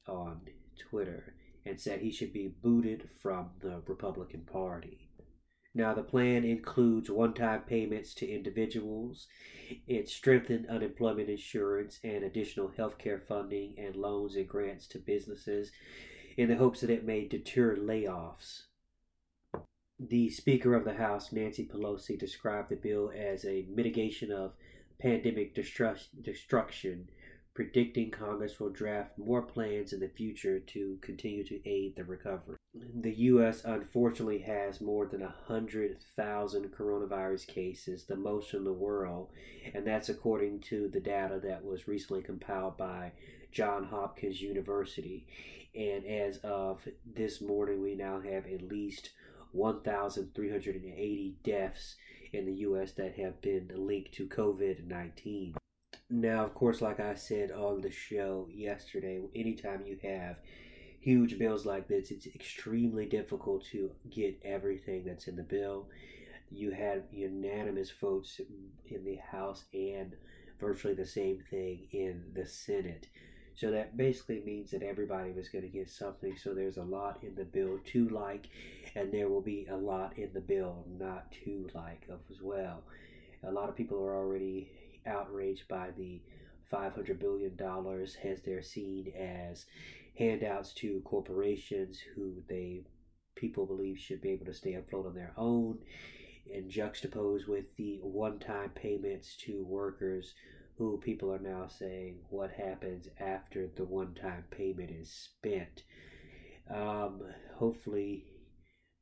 on 0.06 0.40
Twitter 0.78 1.34
and 1.66 1.80
said 1.80 2.00
he 2.00 2.10
should 2.10 2.32
be 2.32 2.54
booted 2.62 3.08
from 3.20 3.50
the 3.60 3.82
Republican 3.86 4.42
Party. 4.42 5.08
Now, 5.74 5.94
the 5.94 6.02
plan 6.02 6.44
includes 6.44 7.10
one 7.10 7.32
time 7.32 7.62
payments 7.62 8.12
to 8.14 8.28
individuals, 8.28 9.28
it 9.86 10.08
strengthened 10.08 10.66
unemployment 10.68 11.28
insurance 11.28 12.00
and 12.02 12.24
additional 12.24 12.72
health 12.76 12.98
care 12.98 13.22
funding 13.28 13.74
and 13.78 13.94
loans 13.94 14.34
and 14.34 14.48
grants 14.48 14.88
to 14.88 14.98
businesses 14.98 15.70
in 16.40 16.48
the 16.48 16.56
hopes 16.56 16.80
that 16.80 16.88
it 16.88 17.04
may 17.04 17.28
deter 17.28 17.76
layoffs. 17.76 18.62
The 19.98 20.30
Speaker 20.30 20.74
of 20.74 20.86
the 20.86 20.94
House, 20.94 21.32
Nancy 21.32 21.66
Pelosi, 21.66 22.18
described 22.18 22.70
the 22.70 22.76
bill 22.76 23.12
as 23.14 23.44
a 23.44 23.66
mitigation 23.68 24.32
of 24.32 24.54
pandemic 24.98 25.54
destruction, 25.54 27.10
predicting 27.60 28.10
Congress 28.10 28.58
will 28.58 28.70
draft 28.70 29.18
more 29.18 29.42
plans 29.42 29.92
in 29.92 30.00
the 30.00 30.08
future 30.08 30.58
to 30.58 30.96
continue 31.02 31.44
to 31.44 31.60
aid 31.68 31.94
the 31.94 32.02
recovery. 32.02 32.56
The 32.72 33.12
U.S. 33.12 33.62
unfortunately 33.66 34.38
has 34.38 34.80
more 34.80 35.04
than 35.04 35.20
100,000 35.20 36.64
coronavirus 36.72 37.46
cases, 37.46 38.04
the 38.04 38.16
most 38.16 38.54
in 38.54 38.64
the 38.64 38.72
world, 38.72 39.28
and 39.74 39.86
that's 39.86 40.08
according 40.08 40.60
to 40.70 40.88
the 40.88 41.00
data 41.00 41.38
that 41.44 41.62
was 41.62 41.86
recently 41.86 42.22
compiled 42.22 42.78
by 42.78 43.12
Johns 43.52 43.90
Hopkins 43.90 44.40
University. 44.40 45.26
And 45.74 46.06
as 46.06 46.38
of 46.38 46.88
this 47.04 47.42
morning, 47.42 47.82
we 47.82 47.94
now 47.94 48.22
have 48.22 48.46
at 48.46 48.62
least 48.62 49.10
1,380 49.52 51.36
deaths 51.44 51.96
in 52.32 52.46
the 52.46 52.54
U.S. 52.54 52.92
that 52.92 53.18
have 53.18 53.42
been 53.42 53.70
linked 53.76 54.14
to 54.14 54.26
COVID 54.28 54.86
19. 54.86 55.56
Now, 56.12 56.44
of 56.44 56.54
course, 56.54 56.80
like 56.80 56.98
I 56.98 57.14
said 57.14 57.52
on 57.52 57.80
the 57.80 57.90
show 57.90 58.48
yesterday, 58.52 59.20
anytime 59.36 59.82
you 59.86 59.96
have 60.02 60.38
huge 60.98 61.38
bills 61.38 61.64
like 61.64 61.86
this, 61.86 62.10
it's 62.10 62.26
extremely 62.26 63.06
difficult 63.06 63.64
to 63.66 63.92
get 64.10 64.40
everything 64.44 65.04
that's 65.04 65.28
in 65.28 65.36
the 65.36 65.44
bill. 65.44 65.86
You 66.50 66.72
had 66.72 67.04
unanimous 67.12 67.92
votes 67.92 68.40
in 68.86 69.04
the 69.04 69.16
House 69.16 69.64
and 69.72 70.16
virtually 70.58 70.94
the 70.94 71.06
same 71.06 71.44
thing 71.48 71.86
in 71.92 72.24
the 72.34 72.44
Senate. 72.44 73.06
So 73.54 73.70
that 73.70 73.96
basically 73.96 74.42
means 74.44 74.72
that 74.72 74.82
everybody 74.82 75.30
was 75.30 75.48
going 75.48 75.62
to 75.62 75.68
get 75.68 75.88
something. 75.88 76.36
So 76.36 76.54
there's 76.54 76.76
a 76.76 76.82
lot 76.82 77.22
in 77.22 77.36
the 77.36 77.44
bill 77.44 77.78
to 77.92 78.08
like, 78.08 78.48
and 78.96 79.12
there 79.12 79.28
will 79.28 79.42
be 79.42 79.68
a 79.70 79.76
lot 79.76 80.18
in 80.18 80.30
the 80.32 80.40
bill 80.40 80.84
not 80.98 81.30
to 81.44 81.68
like 81.72 82.06
of 82.10 82.18
as 82.32 82.42
well. 82.42 82.82
A 83.44 83.52
lot 83.52 83.68
of 83.68 83.76
people 83.76 83.98
are 83.98 84.16
already 84.16 84.72
outraged 85.06 85.68
by 85.68 85.90
the 85.96 86.20
$500 86.72 87.18
billion 87.18 87.58
as 88.24 88.42
they're 88.42 88.62
seen 88.62 89.12
as 89.18 89.66
handouts 90.18 90.72
to 90.74 91.00
corporations 91.04 91.98
who 92.14 92.42
they 92.48 92.84
people 93.34 93.66
believe 93.66 93.98
should 93.98 94.20
be 94.20 94.30
able 94.30 94.44
to 94.46 94.54
stay 94.54 94.74
afloat 94.74 95.06
on 95.06 95.14
their 95.14 95.32
own 95.36 95.78
and 96.52 96.70
juxtaposed 96.70 97.46
with 97.46 97.64
the 97.76 97.98
one-time 98.02 98.70
payments 98.74 99.36
to 99.36 99.64
workers 99.64 100.34
who 100.76 100.98
people 100.98 101.32
are 101.32 101.38
now 101.38 101.66
saying 101.66 102.18
what 102.28 102.50
happens 102.50 103.08
after 103.18 103.68
the 103.76 103.84
one-time 103.84 104.44
payment 104.50 104.90
is 104.90 105.10
spent. 105.10 105.84
Um, 106.72 107.22
hopefully 107.56 108.26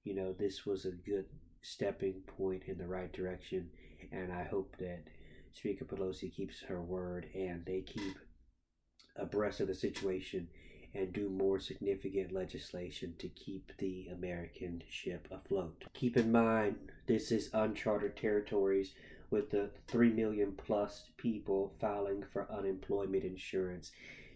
you 0.08 0.14
know 0.14 0.32
this 0.32 0.64
was 0.64 0.86
a 0.86 0.90
good 0.90 1.26
stepping 1.60 2.22
point 2.38 2.62
in 2.66 2.78
the 2.78 2.86
right 2.86 3.12
direction 3.12 3.68
and 4.10 4.32
i 4.32 4.42
hope 4.42 4.74
that 4.78 5.04
speaker 5.52 5.84
pelosi 5.84 6.32
keeps 6.34 6.62
her 6.62 6.80
word 6.80 7.28
and 7.34 7.64
they 7.64 7.80
keep 7.80 8.16
abreast 9.16 9.60
of 9.60 9.68
the 9.68 9.74
situation 9.74 10.48
and 10.94 11.12
do 11.12 11.28
more 11.28 11.58
significant 11.58 12.32
legislation 12.32 13.14
to 13.18 13.28
keep 13.28 13.72
the 13.78 14.08
American 14.12 14.82
ship 14.88 15.28
afloat. 15.30 15.84
Keep 15.92 16.16
in 16.16 16.32
mind, 16.32 16.76
this 17.06 17.30
is 17.30 17.50
uncharted 17.52 18.16
territories 18.16 18.94
with 19.30 19.50
the 19.50 19.70
3 19.88 20.10
million 20.10 20.52
plus 20.56 21.10
people 21.18 21.74
filing 21.80 22.24
for 22.32 22.50
unemployment 22.50 23.24
insurance. 23.24 23.92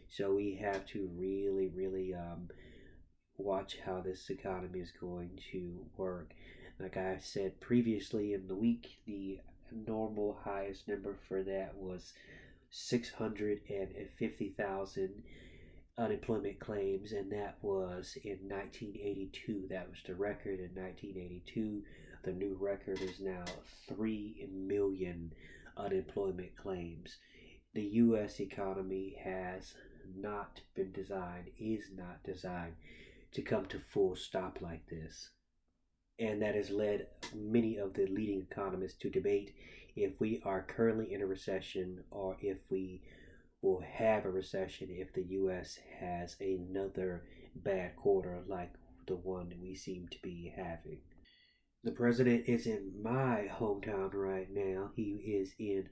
So 0.09 0.35
we 0.35 0.55
have 0.57 0.85
to 0.89 1.09
really, 1.17 1.69
really 1.69 2.15
um, 2.15 2.49
watch 3.39 3.79
how 3.85 4.01
this 4.01 4.29
economy 4.29 4.81
is 4.81 4.93
going 5.01 5.39
to 5.53 5.87
work. 5.97 6.35
Like 6.79 6.97
I 6.97 7.19
said 7.21 7.61
previously 7.61 8.35
in 8.35 8.47
the 8.47 8.55
week, 8.55 8.99
the 9.07 9.41
normal 9.87 10.39
highest 10.45 10.89
number 10.89 11.17
for 11.29 11.43
that 11.43 11.77
was 11.77 12.13
650,000 12.71 15.23
unemployment 15.99 16.59
claims, 16.59 17.13
and 17.13 17.31
that 17.33 17.59
was 17.63 18.17
in 18.25 18.39
1982. 18.49 19.67
That 19.69 19.91
was 19.91 19.99
the 20.07 20.15
record 20.15 20.59
in 20.61 20.75
1982. 20.75 21.83
The 22.25 22.33
new 22.33 22.57
record 22.59 23.03
is 23.03 23.21
now 23.21 23.45
3 23.89 24.49
million 24.53 25.35
unemployment 25.77 26.57
claims. 26.57 27.19
The 27.75 27.83
U.S. 27.83 28.41
economy 28.41 29.19
has 29.23 29.75
not 30.17 30.63
been 30.75 30.93
designed, 30.93 31.51
is 31.59 31.91
not 31.95 32.23
designed 32.25 32.77
to 33.33 33.43
come 33.43 33.67
to 33.67 33.79
full 33.79 34.17
stop 34.17 34.61
like 34.61 34.87
this. 34.89 35.31
And 36.19 36.43
that 36.43 36.55
has 36.55 36.71
led 36.71 37.07
many 37.35 37.79
of 37.79 37.95
the 37.95 38.07
leading 38.07 38.47
economists 38.51 38.99
to 38.99 39.11
debate 39.11 39.55
if 39.97 40.19
we 40.21 40.41
are 40.45 40.63
currently 40.63 41.13
in 41.13 41.23
a 41.23 41.27
recession 41.27 42.05
or 42.11 42.37
if 42.41 42.59
we 42.71 43.03
will 43.61 43.81
have 43.81 44.25
a 44.25 44.31
recession 44.31 44.89
if 44.91 45.13
the 45.13 45.23
U.S. 45.23 45.79
has 46.01 46.37
another 46.41 47.23
bad 47.55 47.97
quarter 47.97 48.39
like 48.49 48.73
the 49.07 49.17
one 49.17 49.53
we 49.61 49.75
seem 49.75 50.09
to 50.09 50.19
be 50.23 50.53
having. 50.57 50.99
The 51.85 51.93
president 51.93 52.45
is 52.47 52.67
in 52.67 52.93
my 53.03 53.49
hometown 53.53 54.15
right 54.15 54.49
now. 54.53 54.91
He 54.95 55.11
is 55.11 55.55
in 55.59 55.89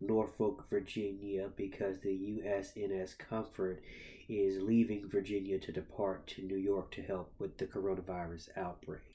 Norfolk, 0.00 0.66
Virginia, 0.70 1.50
because 1.56 2.00
the 2.00 2.40
USNS 2.40 3.18
Comfort 3.18 3.82
is 4.28 4.62
leaving 4.62 5.08
Virginia 5.08 5.58
to 5.58 5.72
depart 5.72 6.26
to 6.28 6.42
New 6.42 6.56
York 6.56 6.92
to 6.92 7.02
help 7.02 7.32
with 7.38 7.58
the 7.58 7.66
coronavirus 7.66 8.48
outbreak. 8.56 9.11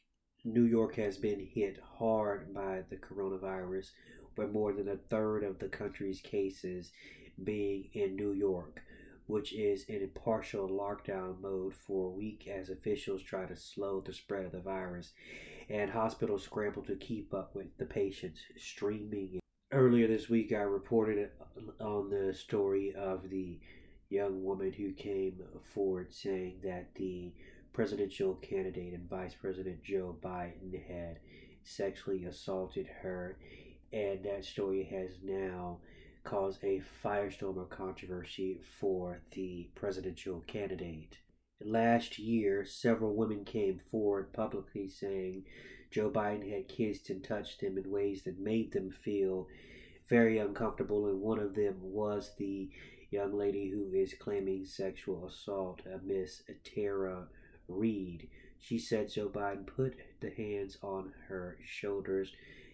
New 0.48 0.64
York 0.64 0.96
has 0.96 1.18
been 1.18 1.46
hit 1.46 1.78
hard 1.98 2.54
by 2.54 2.82
the 2.90 2.96
coronavirus, 2.96 3.92
with 4.38 4.50
more 4.50 4.72
than 4.72 4.88
a 4.88 4.96
third 4.96 5.44
of 5.44 5.60
the 5.60 5.68
country's 5.68 6.22
cases 6.22 6.94
being 7.44 7.90
in 7.94 8.16
New 8.16 8.32
York, 8.32 8.82
which 9.26 9.52
is 9.52 9.84
in 9.90 10.10
partial 10.16 10.70
lockdown 10.70 11.42
mode 11.42 11.74
for 11.74 12.08
a 12.08 12.14
week 12.14 12.48
as 12.48 12.70
officials 12.70 13.22
try 13.22 13.46
to 13.46 13.58
slow 13.58 14.00
the 14.00 14.14
spread 14.14 14.46
of 14.46 14.54
the 14.54 14.62
virus 14.62 15.12
and 15.70 15.92
hospitals 15.92 16.46
scramble 16.46 16.84
to 16.84 16.96
keep 16.96 17.34
up 17.34 17.54
with 17.54 17.78
the 17.78 17.86
patients 17.86 18.40
streaming. 18.56 19.42
Earlier 19.74 20.08
this 20.08 20.30
week, 20.30 20.54
I 20.54 20.62
reported 20.62 21.30
on 21.82 22.10
the 22.10 22.34
story 22.34 22.96
of 22.96 23.30
the 23.30 23.60
young 24.10 24.46
woman 24.46 24.72
who 24.72 24.94
came 24.94 25.42
forward 25.74 26.14
saying 26.14 26.62
that 26.64 26.96
the 26.96 27.34
presidential 27.78 28.34
candidate 28.38 28.96
and 28.96 29.08
Vice 29.08 29.36
President 29.36 29.84
Joe 29.84 30.18
Biden 30.20 30.74
had 30.88 31.20
sexually 31.64 32.26
assaulted 32.26 32.88
her, 33.04 33.38
and 33.94 34.26
that 34.26 34.46
story 34.46 34.84
has 34.86 35.20
now 35.24 35.78
caused 36.24 36.64
a 36.64 36.82
firestorm 37.06 37.62
of 37.62 37.70
controversy 37.70 38.60
for 38.80 39.22
the 39.34 39.70
presidential 39.76 40.44
candidate. 40.48 41.20
Last 41.64 42.18
year, 42.18 42.66
several 42.66 43.16
women 43.16 43.46
came 43.46 43.80
forward 43.92 44.34
publicly 44.34 44.90
saying 44.90 45.44
Joe 45.92 46.10
Biden 46.10 46.52
had 46.52 46.68
kissed 46.68 47.12
and 47.12 47.24
touched 47.24 47.62
them 47.62 47.78
in 47.78 47.92
ways 47.92 48.24
that 48.24 48.40
made 48.40 48.74
them 48.74 48.90
feel 48.90 49.46
very 50.10 50.40
uncomfortable, 50.40 51.10
and 51.10 51.22
one 51.22 51.38
of 51.38 51.54
them 51.54 51.76
was 51.80 52.32
the 52.40 52.72
young 53.12 53.38
lady 53.38 53.70
who 53.70 53.94
is 53.94 54.16
claiming 54.20 54.66
sexual 54.66 55.28
assault, 55.28 55.82
uh, 55.86 56.00
Miss 56.04 56.42
Tara 56.64 57.28
Reade. 57.68 58.30
She 58.60 58.80
said 58.80 59.10
Joe 59.10 59.30
Biden 59.30 59.66
put 59.66 59.96
the 60.20 60.30
hands 60.32 60.78
on 60.82 61.14
her 61.28 61.58
shoulders 61.64 62.34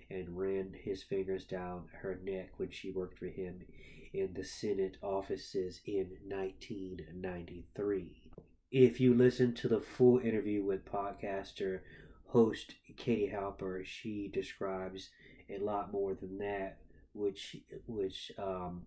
and 0.10 0.38
ran 0.38 0.74
his 0.84 1.04
fingers 1.04 1.46
down 1.46 1.90
her 2.02 2.20
neck 2.24 2.52
when 2.58 2.72
she 2.72 2.92
worked 2.92 3.20
for 3.20 3.28
him 3.28 3.66
in 4.14 4.34
the 4.34 4.44
Senate 4.44 4.98
offices 5.02 5.82
in 5.86 6.18
1993. 6.28 8.22
If 8.72 9.00
you 9.00 9.14
listen 9.14 9.54
to 9.56 9.68
the 9.68 9.82
full 9.82 10.20
interview 10.20 10.64
with 10.64 10.86
podcaster 10.86 11.82
host 12.28 12.76
Katie 12.98 13.32
Halper, 13.32 13.86
she 13.86 14.28
describes 14.28 15.10
a 15.50 15.60
lot 15.60 15.92
more 15.92 16.16
than 16.16 16.38
that, 16.40 16.78
which 17.14 17.58
which 17.86 18.32
um, 18.38 18.86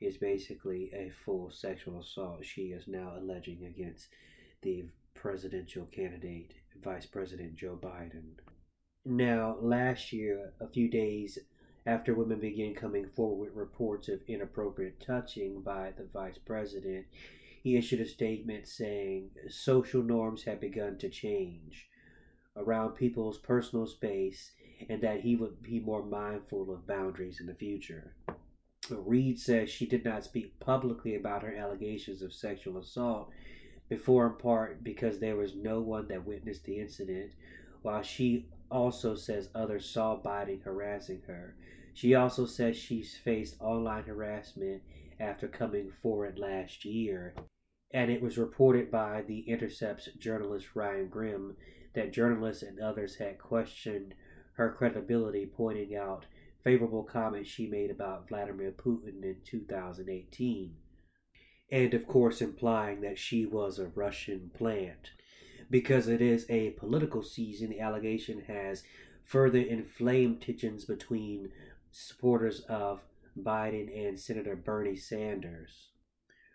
is 0.00 0.16
basically 0.16 0.90
a 0.92 1.10
full 1.24 1.50
sexual 1.50 2.00
assault. 2.00 2.44
She 2.44 2.72
is 2.72 2.88
now 2.88 3.14
alleging 3.16 3.64
against 3.64 4.08
the 4.62 4.84
presidential 5.14 5.86
candidate, 5.86 6.52
Vice 6.82 7.06
President 7.06 7.54
Joe 7.54 7.78
Biden. 7.80 8.32
Now, 9.04 9.56
last 9.60 10.12
year, 10.12 10.52
a 10.60 10.68
few 10.68 10.88
days 10.88 11.38
after 11.86 12.14
women 12.14 12.40
began 12.40 12.74
coming 12.74 13.06
forward 13.14 13.48
with 13.48 13.56
reports 13.56 14.08
of 14.08 14.20
inappropriate 14.26 15.00
touching 15.00 15.60
by 15.60 15.92
the 15.96 16.08
vice 16.12 16.38
president, 16.38 17.06
he 17.62 17.76
issued 17.76 18.00
a 18.00 18.06
statement 18.06 18.66
saying 18.66 19.30
social 19.48 20.02
norms 20.02 20.44
had 20.44 20.60
begun 20.60 20.98
to 20.98 21.08
change 21.08 21.88
around 22.56 22.90
people's 22.90 23.38
personal 23.38 23.86
space 23.86 24.52
and 24.88 25.02
that 25.02 25.20
he 25.20 25.36
would 25.36 25.62
be 25.62 25.80
more 25.80 26.04
mindful 26.04 26.72
of 26.72 26.86
boundaries 26.86 27.40
in 27.40 27.46
the 27.46 27.54
future. 27.54 28.14
Reade 28.90 29.38
says 29.38 29.70
she 29.70 29.86
did 29.86 30.04
not 30.04 30.24
speak 30.24 30.58
publicly 30.60 31.14
about 31.16 31.42
her 31.42 31.54
allegations 31.54 32.22
of 32.22 32.32
sexual 32.32 32.78
assault 32.78 33.30
before 33.88 34.26
in 34.26 34.34
part 34.34 34.82
because 34.82 35.18
there 35.18 35.36
was 35.36 35.54
no 35.54 35.80
one 35.80 36.08
that 36.08 36.26
witnessed 36.26 36.64
the 36.64 36.78
incident, 36.78 37.32
while 37.82 38.02
she 38.02 38.46
also 38.70 39.14
says 39.14 39.50
others 39.54 39.88
saw 39.88 40.20
Biden 40.20 40.62
harassing 40.62 41.22
her. 41.26 41.54
She 41.92 42.14
also 42.14 42.46
says 42.46 42.76
she's 42.76 43.16
faced 43.16 43.60
online 43.60 44.04
harassment 44.04 44.82
after 45.20 45.46
coming 45.46 45.90
forward 46.02 46.38
last 46.38 46.84
year. 46.84 47.34
And 47.92 48.10
it 48.10 48.20
was 48.20 48.38
reported 48.38 48.90
by 48.90 49.22
The 49.22 49.40
Intercept's 49.40 50.08
journalist 50.18 50.74
Ryan 50.74 51.08
Grim 51.08 51.56
that 51.94 52.12
journalists 52.12 52.64
and 52.64 52.80
others 52.80 53.14
had 53.14 53.38
questioned 53.38 54.14
her 54.54 54.72
credibility, 54.72 55.46
pointing 55.46 55.94
out 55.94 56.26
favorable 56.64 57.04
comments 57.04 57.48
she 57.48 57.66
made 57.68 57.90
about 57.90 58.28
Vladimir 58.28 58.72
Putin 58.72 59.22
in 59.22 59.36
2018. 59.44 60.74
And 61.70 61.94
of 61.94 62.06
course, 62.06 62.40
implying 62.40 63.00
that 63.00 63.18
she 63.18 63.46
was 63.46 63.78
a 63.78 63.86
Russian 63.86 64.50
plant 64.54 65.10
because 65.70 66.08
it 66.08 66.20
is 66.20 66.46
a 66.48 66.70
political 66.70 67.22
season, 67.22 67.70
the 67.70 67.80
allegation 67.80 68.42
has 68.42 68.84
further 69.24 69.58
inflamed 69.58 70.42
tensions 70.42 70.84
between 70.84 71.50
supporters 71.90 72.60
of 72.68 73.00
Biden 73.36 74.08
and 74.08 74.18
Senator 74.18 74.54
Bernie 74.54 74.96
Sanders. 74.96 75.88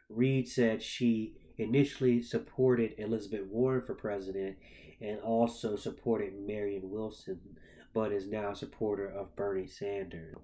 Reade 0.09 0.47
said 0.47 0.81
she 0.81 1.35
initially 1.57 2.21
supported 2.21 2.95
Elizabeth 2.97 3.45
Warren 3.47 3.85
for 3.85 3.93
president 3.93 4.57
and 5.01 5.19
also 5.19 5.75
supported 5.75 6.33
Marion 6.33 6.89
Wilson, 6.89 7.39
but 7.93 8.11
is 8.11 8.27
now 8.27 8.51
a 8.51 8.55
supporter 8.55 9.07
of 9.07 9.35
Bernie 9.35 9.67
Sanders. 9.67 10.35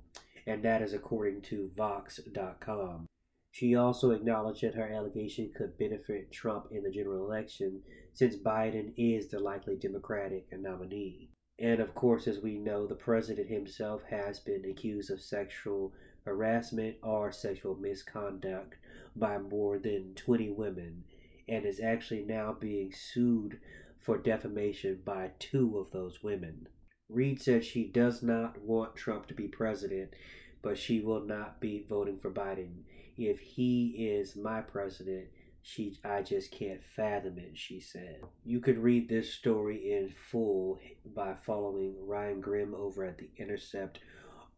And 0.46 0.64
that 0.64 0.82
is 0.82 0.94
according 0.94 1.42
to 1.44 1.72
Vox.com. 1.76 3.08
She 3.56 3.74
also 3.74 4.12
acknowledged 4.12 4.64
that 4.64 4.76
her 4.76 4.92
allegation 4.92 5.50
could 5.56 5.78
benefit 5.78 6.30
Trump 6.30 6.74
in 6.74 6.84
the 6.84 6.92
general 6.92 7.24
election 7.24 7.82
since 8.12 8.36
Biden 8.36 8.92
is 8.98 9.30
the 9.30 9.40
likely 9.40 9.78
Democratic 9.78 10.46
nominee. 10.52 11.30
And 11.58 11.80
of 11.80 11.96
course, 11.96 12.28
as 12.28 12.42
we 12.42 12.58
know, 12.58 12.86
the 12.86 12.96
president 12.96 13.48
himself 13.48 14.04
has 14.10 14.42
been 14.42 14.66
accused 14.66 15.10
of 15.10 15.22
sexual 15.22 15.94
harassment 16.26 16.98
or 17.02 17.32
sexual 17.32 17.78
misconduct 17.78 18.76
by 19.16 19.38
more 19.38 19.80
than 19.80 20.16
20 20.16 20.50
women 20.50 21.06
and 21.48 21.66
is 21.66 21.80
actually 21.80 22.24
now 22.24 22.52
being 22.52 22.92
sued 22.92 23.62
for 24.02 24.18
defamation 24.18 25.00
by 25.06 25.32
two 25.40 25.78
of 25.78 25.92
those 25.92 26.22
women. 26.22 26.68
Reade 27.08 27.42
said 27.42 27.64
she 27.64 27.88
does 27.88 28.22
not 28.22 28.62
want 28.62 28.98
Trump 28.98 29.28
to 29.28 29.34
be 29.34 29.48
president, 29.48 30.14
but 30.62 30.78
she 30.78 31.00
will 31.00 31.22
not 31.22 31.62
be 31.62 31.86
voting 31.88 32.20
for 32.20 32.32
Biden. 32.32 32.84
If 33.18 33.40
he 33.40 34.10
is 34.10 34.36
my 34.36 34.62
president, 34.62 35.28
she 35.62 35.98
I 36.04 36.22
just 36.22 36.52
can't 36.52 36.82
fathom 36.96 37.40
it, 37.40 37.58
she 37.58 37.80
said. 37.80 38.22
You 38.44 38.60
could 38.60 38.78
read 38.78 39.10
this 39.10 39.34
story 39.34 39.94
in 39.94 40.10
full 40.10 40.80
by 41.16 41.36
following 41.46 41.96
Ryan 42.06 42.42
Grim 42.42 42.76
over 42.76 43.04
at 43.06 43.18
The 43.18 43.30
Intercept, 43.38 44.00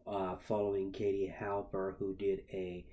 uh, 0.06 0.36
following 0.36 0.92
Katie 0.92 1.32
Halper, 1.40 1.96
who 1.98 2.14
did 2.14 2.42
a 2.52 2.84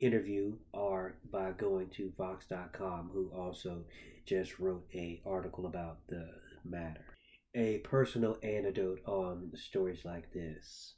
interview, 0.00 0.54
or 0.72 1.16
by 1.32 1.52
going 1.52 1.88
to 1.96 2.12
Vox.com, 2.16 3.10
who 3.12 3.30
also 3.34 3.84
just 4.26 4.58
wrote 4.58 4.86
a 4.94 5.20
article 5.24 5.66
about 5.66 5.98
the 6.08 6.28
matter. 6.64 7.16
A 7.54 7.78
personal 7.78 8.38
anecdote 8.42 9.00
on 9.06 9.50
stories 9.54 10.04
like 10.04 10.30
this. 10.32 10.94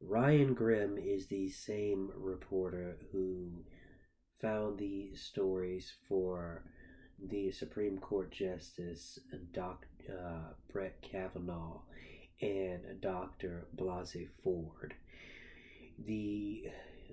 Ryan 0.00 0.54
Grim 0.54 0.96
is 0.96 1.26
the 1.26 1.48
same 1.48 2.10
reporter 2.14 2.98
who 3.10 3.64
found 4.40 4.78
the 4.78 5.14
stories 5.14 5.92
for 6.08 6.62
the 7.18 7.50
Supreme 7.50 7.98
Court 7.98 8.30
Justice 8.30 9.18
Doc, 9.52 9.86
uh, 10.08 10.52
Brett 10.72 11.02
Kavanaugh 11.02 11.80
and 12.40 13.00
Dr. 13.00 13.66
Blasey 13.76 14.28
Ford. 14.42 14.94
The 15.98 16.70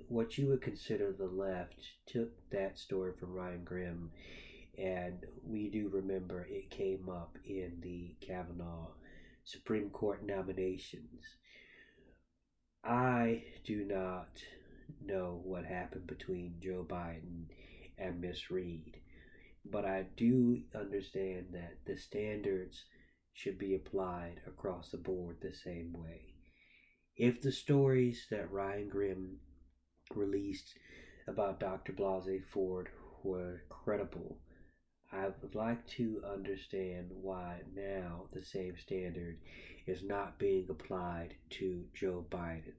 what 0.08 0.38
you 0.38 0.48
would 0.50 0.62
consider 0.62 1.12
the 1.12 1.26
left 1.26 1.80
took 2.06 2.30
that 2.52 2.78
story 2.78 3.14
from 3.20 3.34
Ryan 3.34 3.64
Grim, 3.64 4.12
and 4.78 5.26
we 5.44 5.70
do 5.70 5.90
remember 5.90 6.46
it 6.50 6.70
came 6.70 7.10
up 7.10 7.38
in 7.44 7.80
the 7.82 8.16
Kavanaugh 8.22 8.90
Supreme 9.44 9.90
Court 9.90 10.24
nominations. 10.24 11.24
I 12.86 13.44
do 13.64 13.84
not 13.84 14.44
know 15.04 15.42
what 15.44 15.66
happened 15.66 16.06
between 16.06 16.60
Joe 16.62 16.86
Biden 16.88 17.46
and 17.98 18.22
Miss 18.22 18.52
Reade, 18.52 19.00
but 19.66 19.86
I 19.86 20.06
do 20.16 20.62
understand 20.76 21.48
that 21.54 21.78
the 21.86 21.98
standards 21.98 22.86
should 23.34 23.58
be 23.58 23.74
applied 23.74 24.42
across 24.46 24.90
the 24.90 24.98
board 24.98 25.38
the 25.42 25.54
same 25.54 25.94
way. 25.94 26.36
If 27.18 27.42
the 27.42 27.52
stories 27.52 28.28
that 28.30 28.52
Ryan 28.52 28.90
Grim 28.90 29.40
released 30.14 30.78
about 31.28 31.60
Dr. 31.60 31.92
Blasey 31.92 32.44
Ford 32.54 32.90
were 33.24 33.64
credible, 33.68 34.38
I 35.16 35.30
would 35.42 35.56
like 35.56 35.88
to 35.98 36.22
understand 36.28 37.10
why 37.10 37.62
now 37.74 38.28
the 38.34 38.42
same 38.42 38.76
standard 38.78 39.38
is 39.88 40.04
not 40.04 40.38
being 40.38 40.68
applied 40.70 41.36
to 41.52 41.86
Joe 41.94 42.26
Biden. 42.30 42.74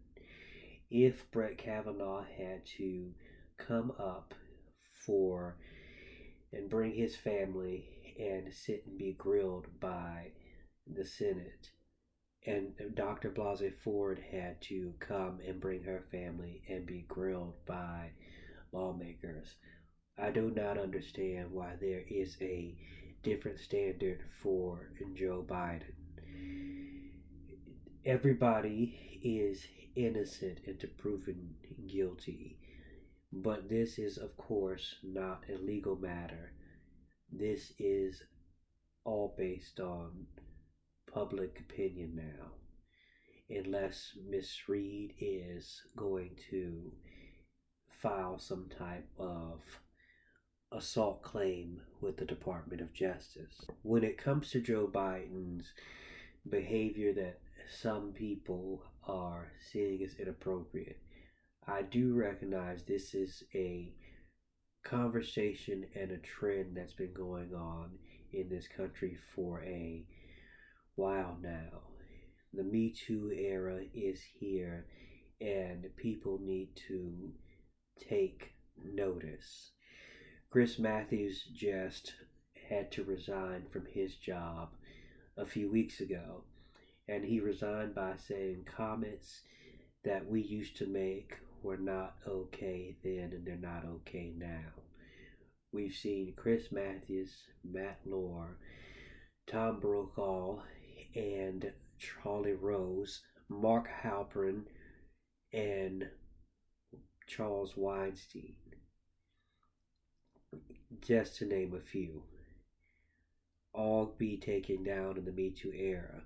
If 0.90 1.30
Brett 1.30 1.56
Kavanaugh 1.56 2.24
had 2.24 2.66
to 2.76 3.14
come 3.56 3.90
up 3.98 4.34
for 5.06 5.56
and 6.52 6.68
bring 6.68 6.92
his 6.92 7.16
family 7.16 8.14
and 8.18 8.52
sit 8.52 8.84
and 8.86 8.98
be 8.98 9.14
grilled 9.14 9.80
by 9.80 10.32
the 10.86 11.06
Senate, 11.06 11.70
and 12.44 12.74
Dr. 12.94 13.30
Blasey 13.30 13.72
Ford 13.72 14.18
had 14.30 14.60
to 14.62 14.94
come 15.00 15.40
and 15.44 15.58
bring 15.58 15.82
her 15.84 16.04
family 16.10 16.60
and 16.68 16.84
be 16.84 17.06
grilled 17.08 17.54
by 17.64 18.12
lawmakers. 18.72 19.56
I 20.18 20.30
do 20.30 20.50
not 20.50 20.78
understand 20.78 21.52
why 21.52 21.74
there 21.78 22.02
is 22.08 22.38
a 22.40 22.74
different 23.22 23.58
standard 23.58 24.20
for 24.40 24.88
Joe 25.14 25.44
Biden. 25.46 25.92
Everybody 28.04 29.20
is 29.22 29.66
innocent 29.94 30.60
until 30.66 30.90
proven 30.96 31.54
guilty, 31.86 32.58
but 33.30 33.68
this 33.68 33.98
is, 33.98 34.16
of 34.16 34.36
course, 34.38 34.94
not 35.02 35.44
a 35.52 35.58
legal 35.58 35.96
matter. 35.96 36.52
This 37.30 37.72
is 37.78 38.22
all 39.04 39.34
based 39.36 39.80
on 39.80 40.26
public 41.12 41.60
opinion 41.60 42.14
now, 42.14 42.52
unless 43.50 44.12
Miss 44.28 44.68
Reade 44.68 45.14
is 45.18 45.82
going 45.94 46.36
to 46.50 46.92
file 48.00 48.38
some 48.38 48.68
type 48.78 49.08
of 49.18 49.60
assault 50.72 51.22
claim 51.22 51.80
with 52.00 52.16
the 52.16 52.24
Department 52.24 52.80
of 52.80 52.92
Justice. 52.92 53.66
When 53.82 54.04
it 54.04 54.18
comes 54.18 54.50
to 54.50 54.60
Joe 54.60 54.88
Biden's 54.92 55.72
behavior 56.48 57.12
that 57.14 57.38
some 57.80 58.12
people 58.12 58.82
are 59.06 59.52
seeing 59.70 60.02
as 60.02 60.14
inappropriate, 60.18 60.98
I 61.66 61.82
do 61.82 62.14
recognize 62.14 62.84
this 62.84 63.14
is 63.14 63.42
a 63.54 63.92
conversation 64.84 65.86
and 65.94 66.12
a 66.12 66.18
trend 66.18 66.76
that's 66.76 66.94
been 66.94 67.12
going 67.12 67.54
on 67.54 67.90
in 68.32 68.48
this 68.48 68.68
country 68.68 69.16
for 69.34 69.62
a 69.62 70.04
while 70.94 71.38
now. 71.40 71.82
The 72.52 72.62
Me 72.62 72.90
Too 72.90 73.32
era 73.32 73.80
is 73.92 74.20
here, 74.38 74.86
and 75.40 75.86
people 75.96 76.38
need 76.40 76.68
to 76.88 77.32
take 78.08 78.52
notice. 78.82 79.72
Chris 80.50 80.78
Matthews 80.78 81.44
just 81.54 82.14
had 82.68 82.90
to 82.92 83.04
resign 83.04 83.66
from 83.70 83.86
his 83.86 84.14
job 84.16 84.70
a 85.36 85.44
few 85.44 85.70
weeks 85.70 86.00
ago, 86.00 86.44
and 87.08 87.24
he 87.24 87.40
resigned 87.40 87.94
by 87.94 88.14
saying 88.16 88.64
comments 88.64 89.42
that 90.04 90.26
we 90.26 90.40
used 90.40 90.76
to 90.76 90.86
make 90.86 91.36
were 91.62 91.76
not 91.76 92.16
okay 92.26 92.96
then 93.02 93.32
and 93.32 93.44
they're 93.44 93.56
not 93.56 93.84
okay 93.84 94.32
now. 94.36 94.72
We've 95.72 95.92
seen 95.92 96.32
Chris 96.36 96.70
Matthews, 96.70 97.34
Matt 97.64 97.98
Lauer, 98.06 98.56
Tom 99.46 99.80
Brokaw, 99.80 100.62
and 101.14 101.72
Charlie 101.98 102.52
Rose, 102.52 103.22
Mark 103.48 103.88
Halperin, 104.02 104.62
and 105.52 106.08
Charles 107.26 107.76
Weinstein, 107.76 108.54
just 111.02 111.36
to 111.36 111.46
name 111.46 111.74
a 111.74 111.80
few, 111.80 112.22
all 113.72 114.14
be 114.18 114.36
taken 114.36 114.82
down 114.82 115.16
in 115.16 115.24
the 115.24 115.32
Me 115.32 115.50
Too 115.50 115.72
era. 115.72 116.22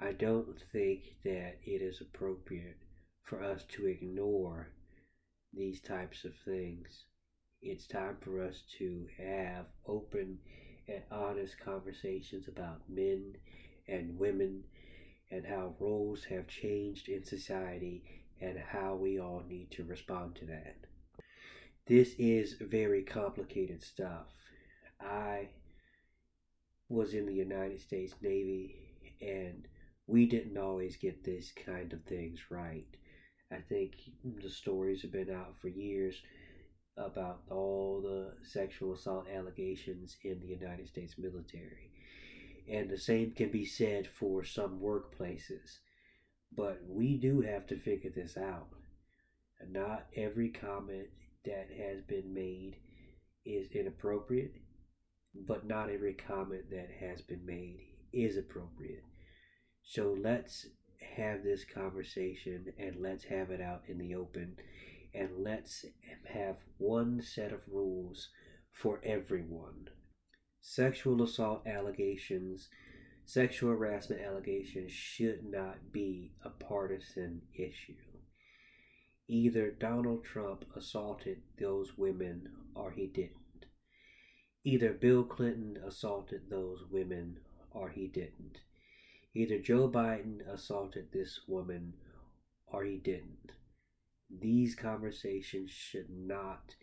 I 0.00 0.12
don't 0.12 0.58
think 0.72 1.16
that 1.24 1.58
it 1.62 1.82
is 1.82 2.00
appropriate 2.00 2.78
for 3.22 3.42
us 3.42 3.64
to 3.70 3.86
ignore 3.86 4.68
these 5.52 5.80
types 5.80 6.24
of 6.24 6.32
things. 6.44 7.04
It's 7.60 7.86
time 7.86 8.16
for 8.20 8.42
us 8.42 8.62
to 8.78 9.06
have 9.18 9.66
open 9.86 10.38
and 10.88 11.02
honest 11.10 11.60
conversations 11.60 12.48
about 12.48 12.88
men 12.88 13.36
and 13.86 14.18
women 14.18 14.64
and 15.30 15.44
how 15.46 15.74
roles 15.78 16.24
have 16.24 16.48
changed 16.48 17.08
in 17.08 17.24
society 17.24 18.02
and 18.40 18.58
how 18.58 18.94
we 18.94 19.20
all 19.20 19.42
need 19.46 19.70
to 19.72 19.84
respond 19.84 20.34
to 20.36 20.46
that. 20.46 20.79
This 21.90 22.14
is 22.20 22.54
very 22.60 23.02
complicated 23.02 23.82
stuff. 23.82 24.28
I 25.00 25.48
was 26.88 27.14
in 27.14 27.26
the 27.26 27.34
United 27.34 27.80
States 27.80 28.14
Navy 28.22 28.76
and 29.20 29.66
we 30.06 30.26
didn't 30.26 30.56
always 30.56 30.96
get 30.96 31.24
this 31.24 31.50
kind 31.50 31.92
of 31.92 32.04
things 32.04 32.38
right. 32.48 32.86
I 33.50 33.56
think 33.56 33.94
the 34.40 34.50
stories 34.50 35.02
have 35.02 35.10
been 35.10 35.34
out 35.34 35.58
for 35.60 35.66
years 35.66 36.14
about 36.96 37.40
all 37.50 38.00
the 38.00 38.34
sexual 38.48 38.94
assault 38.94 39.26
allegations 39.28 40.16
in 40.22 40.38
the 40.38 40.46
United 40.46 40.86
States 40.86 41.16
military. 41.18 41.90
And 42.70 42.88
the 42.88 42.98
same 42.98 43.32
can 43.32 43.50
be 43.50 43.64
said 43.64 44.06
for 44.06 44.44
some 44.44 44.78
workplaces. 44.78 45.80
But 46.56 46.82
we 46.88 47.16
do 47.16 47.40
have 47.40 47.66
to 47.66 47.76
figure 47.76 48.12
this 48.14 48.36
out. 48.36 48.68
Not 49.68 50.06
every 50.16 50.50
comment 50.50 51.08
that 51.44 51.68
has 51.76 52.02
been 52.02 52.34
made 52.34 52.76
is 53.44 53.68
inappropriate, 53.72 54.54
but 55.46 55.66
not 55.66 55.90
every 55.90 56.14
comment 56.14 56.70
that 56.70 56.88
has 57.00 57.22
been 57.22 57.44
made 57.44 57.80
is 58.12 58.36
appropriate. 58.36 59.04
So 59.82 60.16
let's 60.20 60.66
have 61.16 61.42
this 61.42 61.64
conversation 61.64 62.66
and 62.78 62.96
let's 63.00 63.24
have 63.24 63.50
it 63.50 63.60
out 63.60 63.82
in 63.88 63.98
the 63.98 64.14
open 64.14 64.56
and 65.14 65.30
let's 65.38 65.84
have 66.32 66.56
one 66.78 67.20
set 67.22 67.52
of 67.52 67.62
rules 67.68 68.28
for 68.72 69.00
everyone. 69.02 69.88
Sexual 70.60 71.22
assault 71.22 71.66
allegations, 71.66 72.68
sexual 73.24 73.70
harassment 73.70 74.20
allegations 74.22 74.92
should 74.92 75.44
not 75.44 75.90
be 75.90 76.32
a 76.44 76.50
partisan 76.50 77.40
issue. 77.54 78.09
Either 79.32 79.70
Donald 79.70 80.24
Trump 80.24 80.64
assaulted 80.74 81.40
those 81.56 81.96
women 81.96 82.48
or 82.74 82.90
he 82.90 83.06
didn't. 83.06 83.66
Either 84.64 84.92
Bill 84.92 85.22
Clinton 85.22 85.80
assaulted 85.86 86.50
those 86.50 86.82
women 86.90 87.38
or 87.70 87.90
he 87.90 88.08
didn't. 88.08 88.58
Either 89.32 89.60
Joe 89.60 89.88
Biden 89.88 90.40
assaulted 90.52 91.12
this 91.12 91.42
woman 91.46 91.94
or 92.66 92.82
he 92.82 92.96
didn't. 92.96 93.52
These 94.28 94.74
conversations 94.74 95.70
should 95.70 96.10
not 96.10 96.74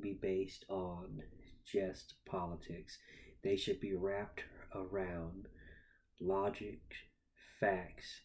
be 0.00 0.12
based 0.12 0.66
on 0.68 1.24
just 1.66 2.14
politics. 2.24 2.96
They 3.42 3.56
should 3.56 3.80
be 3.80 3.94
wrapped 3.94 4.44
around 4.72 5.48
logic, 6.20 6.80
facts, 7.58 8.20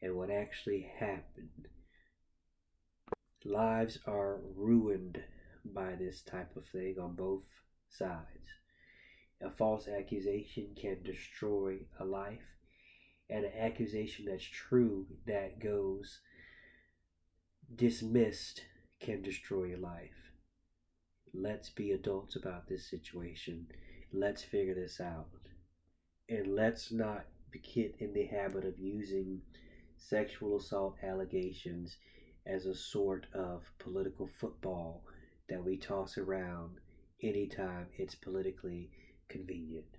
and 0.00 0.16
what 0.16 0.30
actually 0.30 0.90
happened. 0.98 1.68
Lives 3.44 3.98
are 4.06 4.40
ruined 4.54 5.22
by 5.64 5.94
this 5.94 6.22
type 6.22 6.56
of 6.56 6.64
thing 6.66 6.96
on 7.00 7.14
both 7.14 7.44
sides. 7.88 8.48
A 9.40 9.50
false 9.50 9.88
accusation 9.88 10.74
can 10.76 11.02
destroy 11.02 11.78
a 11.98 12.04
life, 12.04 12.44
and 13.30 13.44
an 13.44 13.52
accusation 13.58 14.26
that's 14.26 14.44
true 14.44 15.06
that 15.26 15.58
goes 15.58 16.20
dismissed 17.74 18.64
can 19.00 19.22
destroy 19.22 19.74
a 19.74 19.78
life. 19.78 20.32
Let's 21.32 21.70
be 21.70 21.92
adults 21.92 22.36
about 22.36 22.68
this 22.68 22.90
situation. 22.90 23.66
Let's 24.12 24.42
figure 24.42 24.74
this 24.74 25.00
out. 25.00 25.28
And 26.28 26.54
let's 26.54 26.92
not 26.92 27.24
get 27.74 27.96
in 28.00 28.12
the 28.12 28.26
habit 28.26 28.64
of 28.64 28.78
using 28.78 29.40
sexual 29.96 30.58
assault 30.58 30.96
allegations 31.02 31.96
as 32.46 32.66
a 32.66 32.74
sort 32.74 33.26
of 33.34 33.70
political 33.78 34.26
football 34.26 35.02
that 35.48 35.62
we 35.64 35.76
toss 35.76 36.18
around 36.18 36.78
anytime 37.22 37.86
it's 37.96 38.14
politically 38.14 38.90
convenient. 39.28 39.96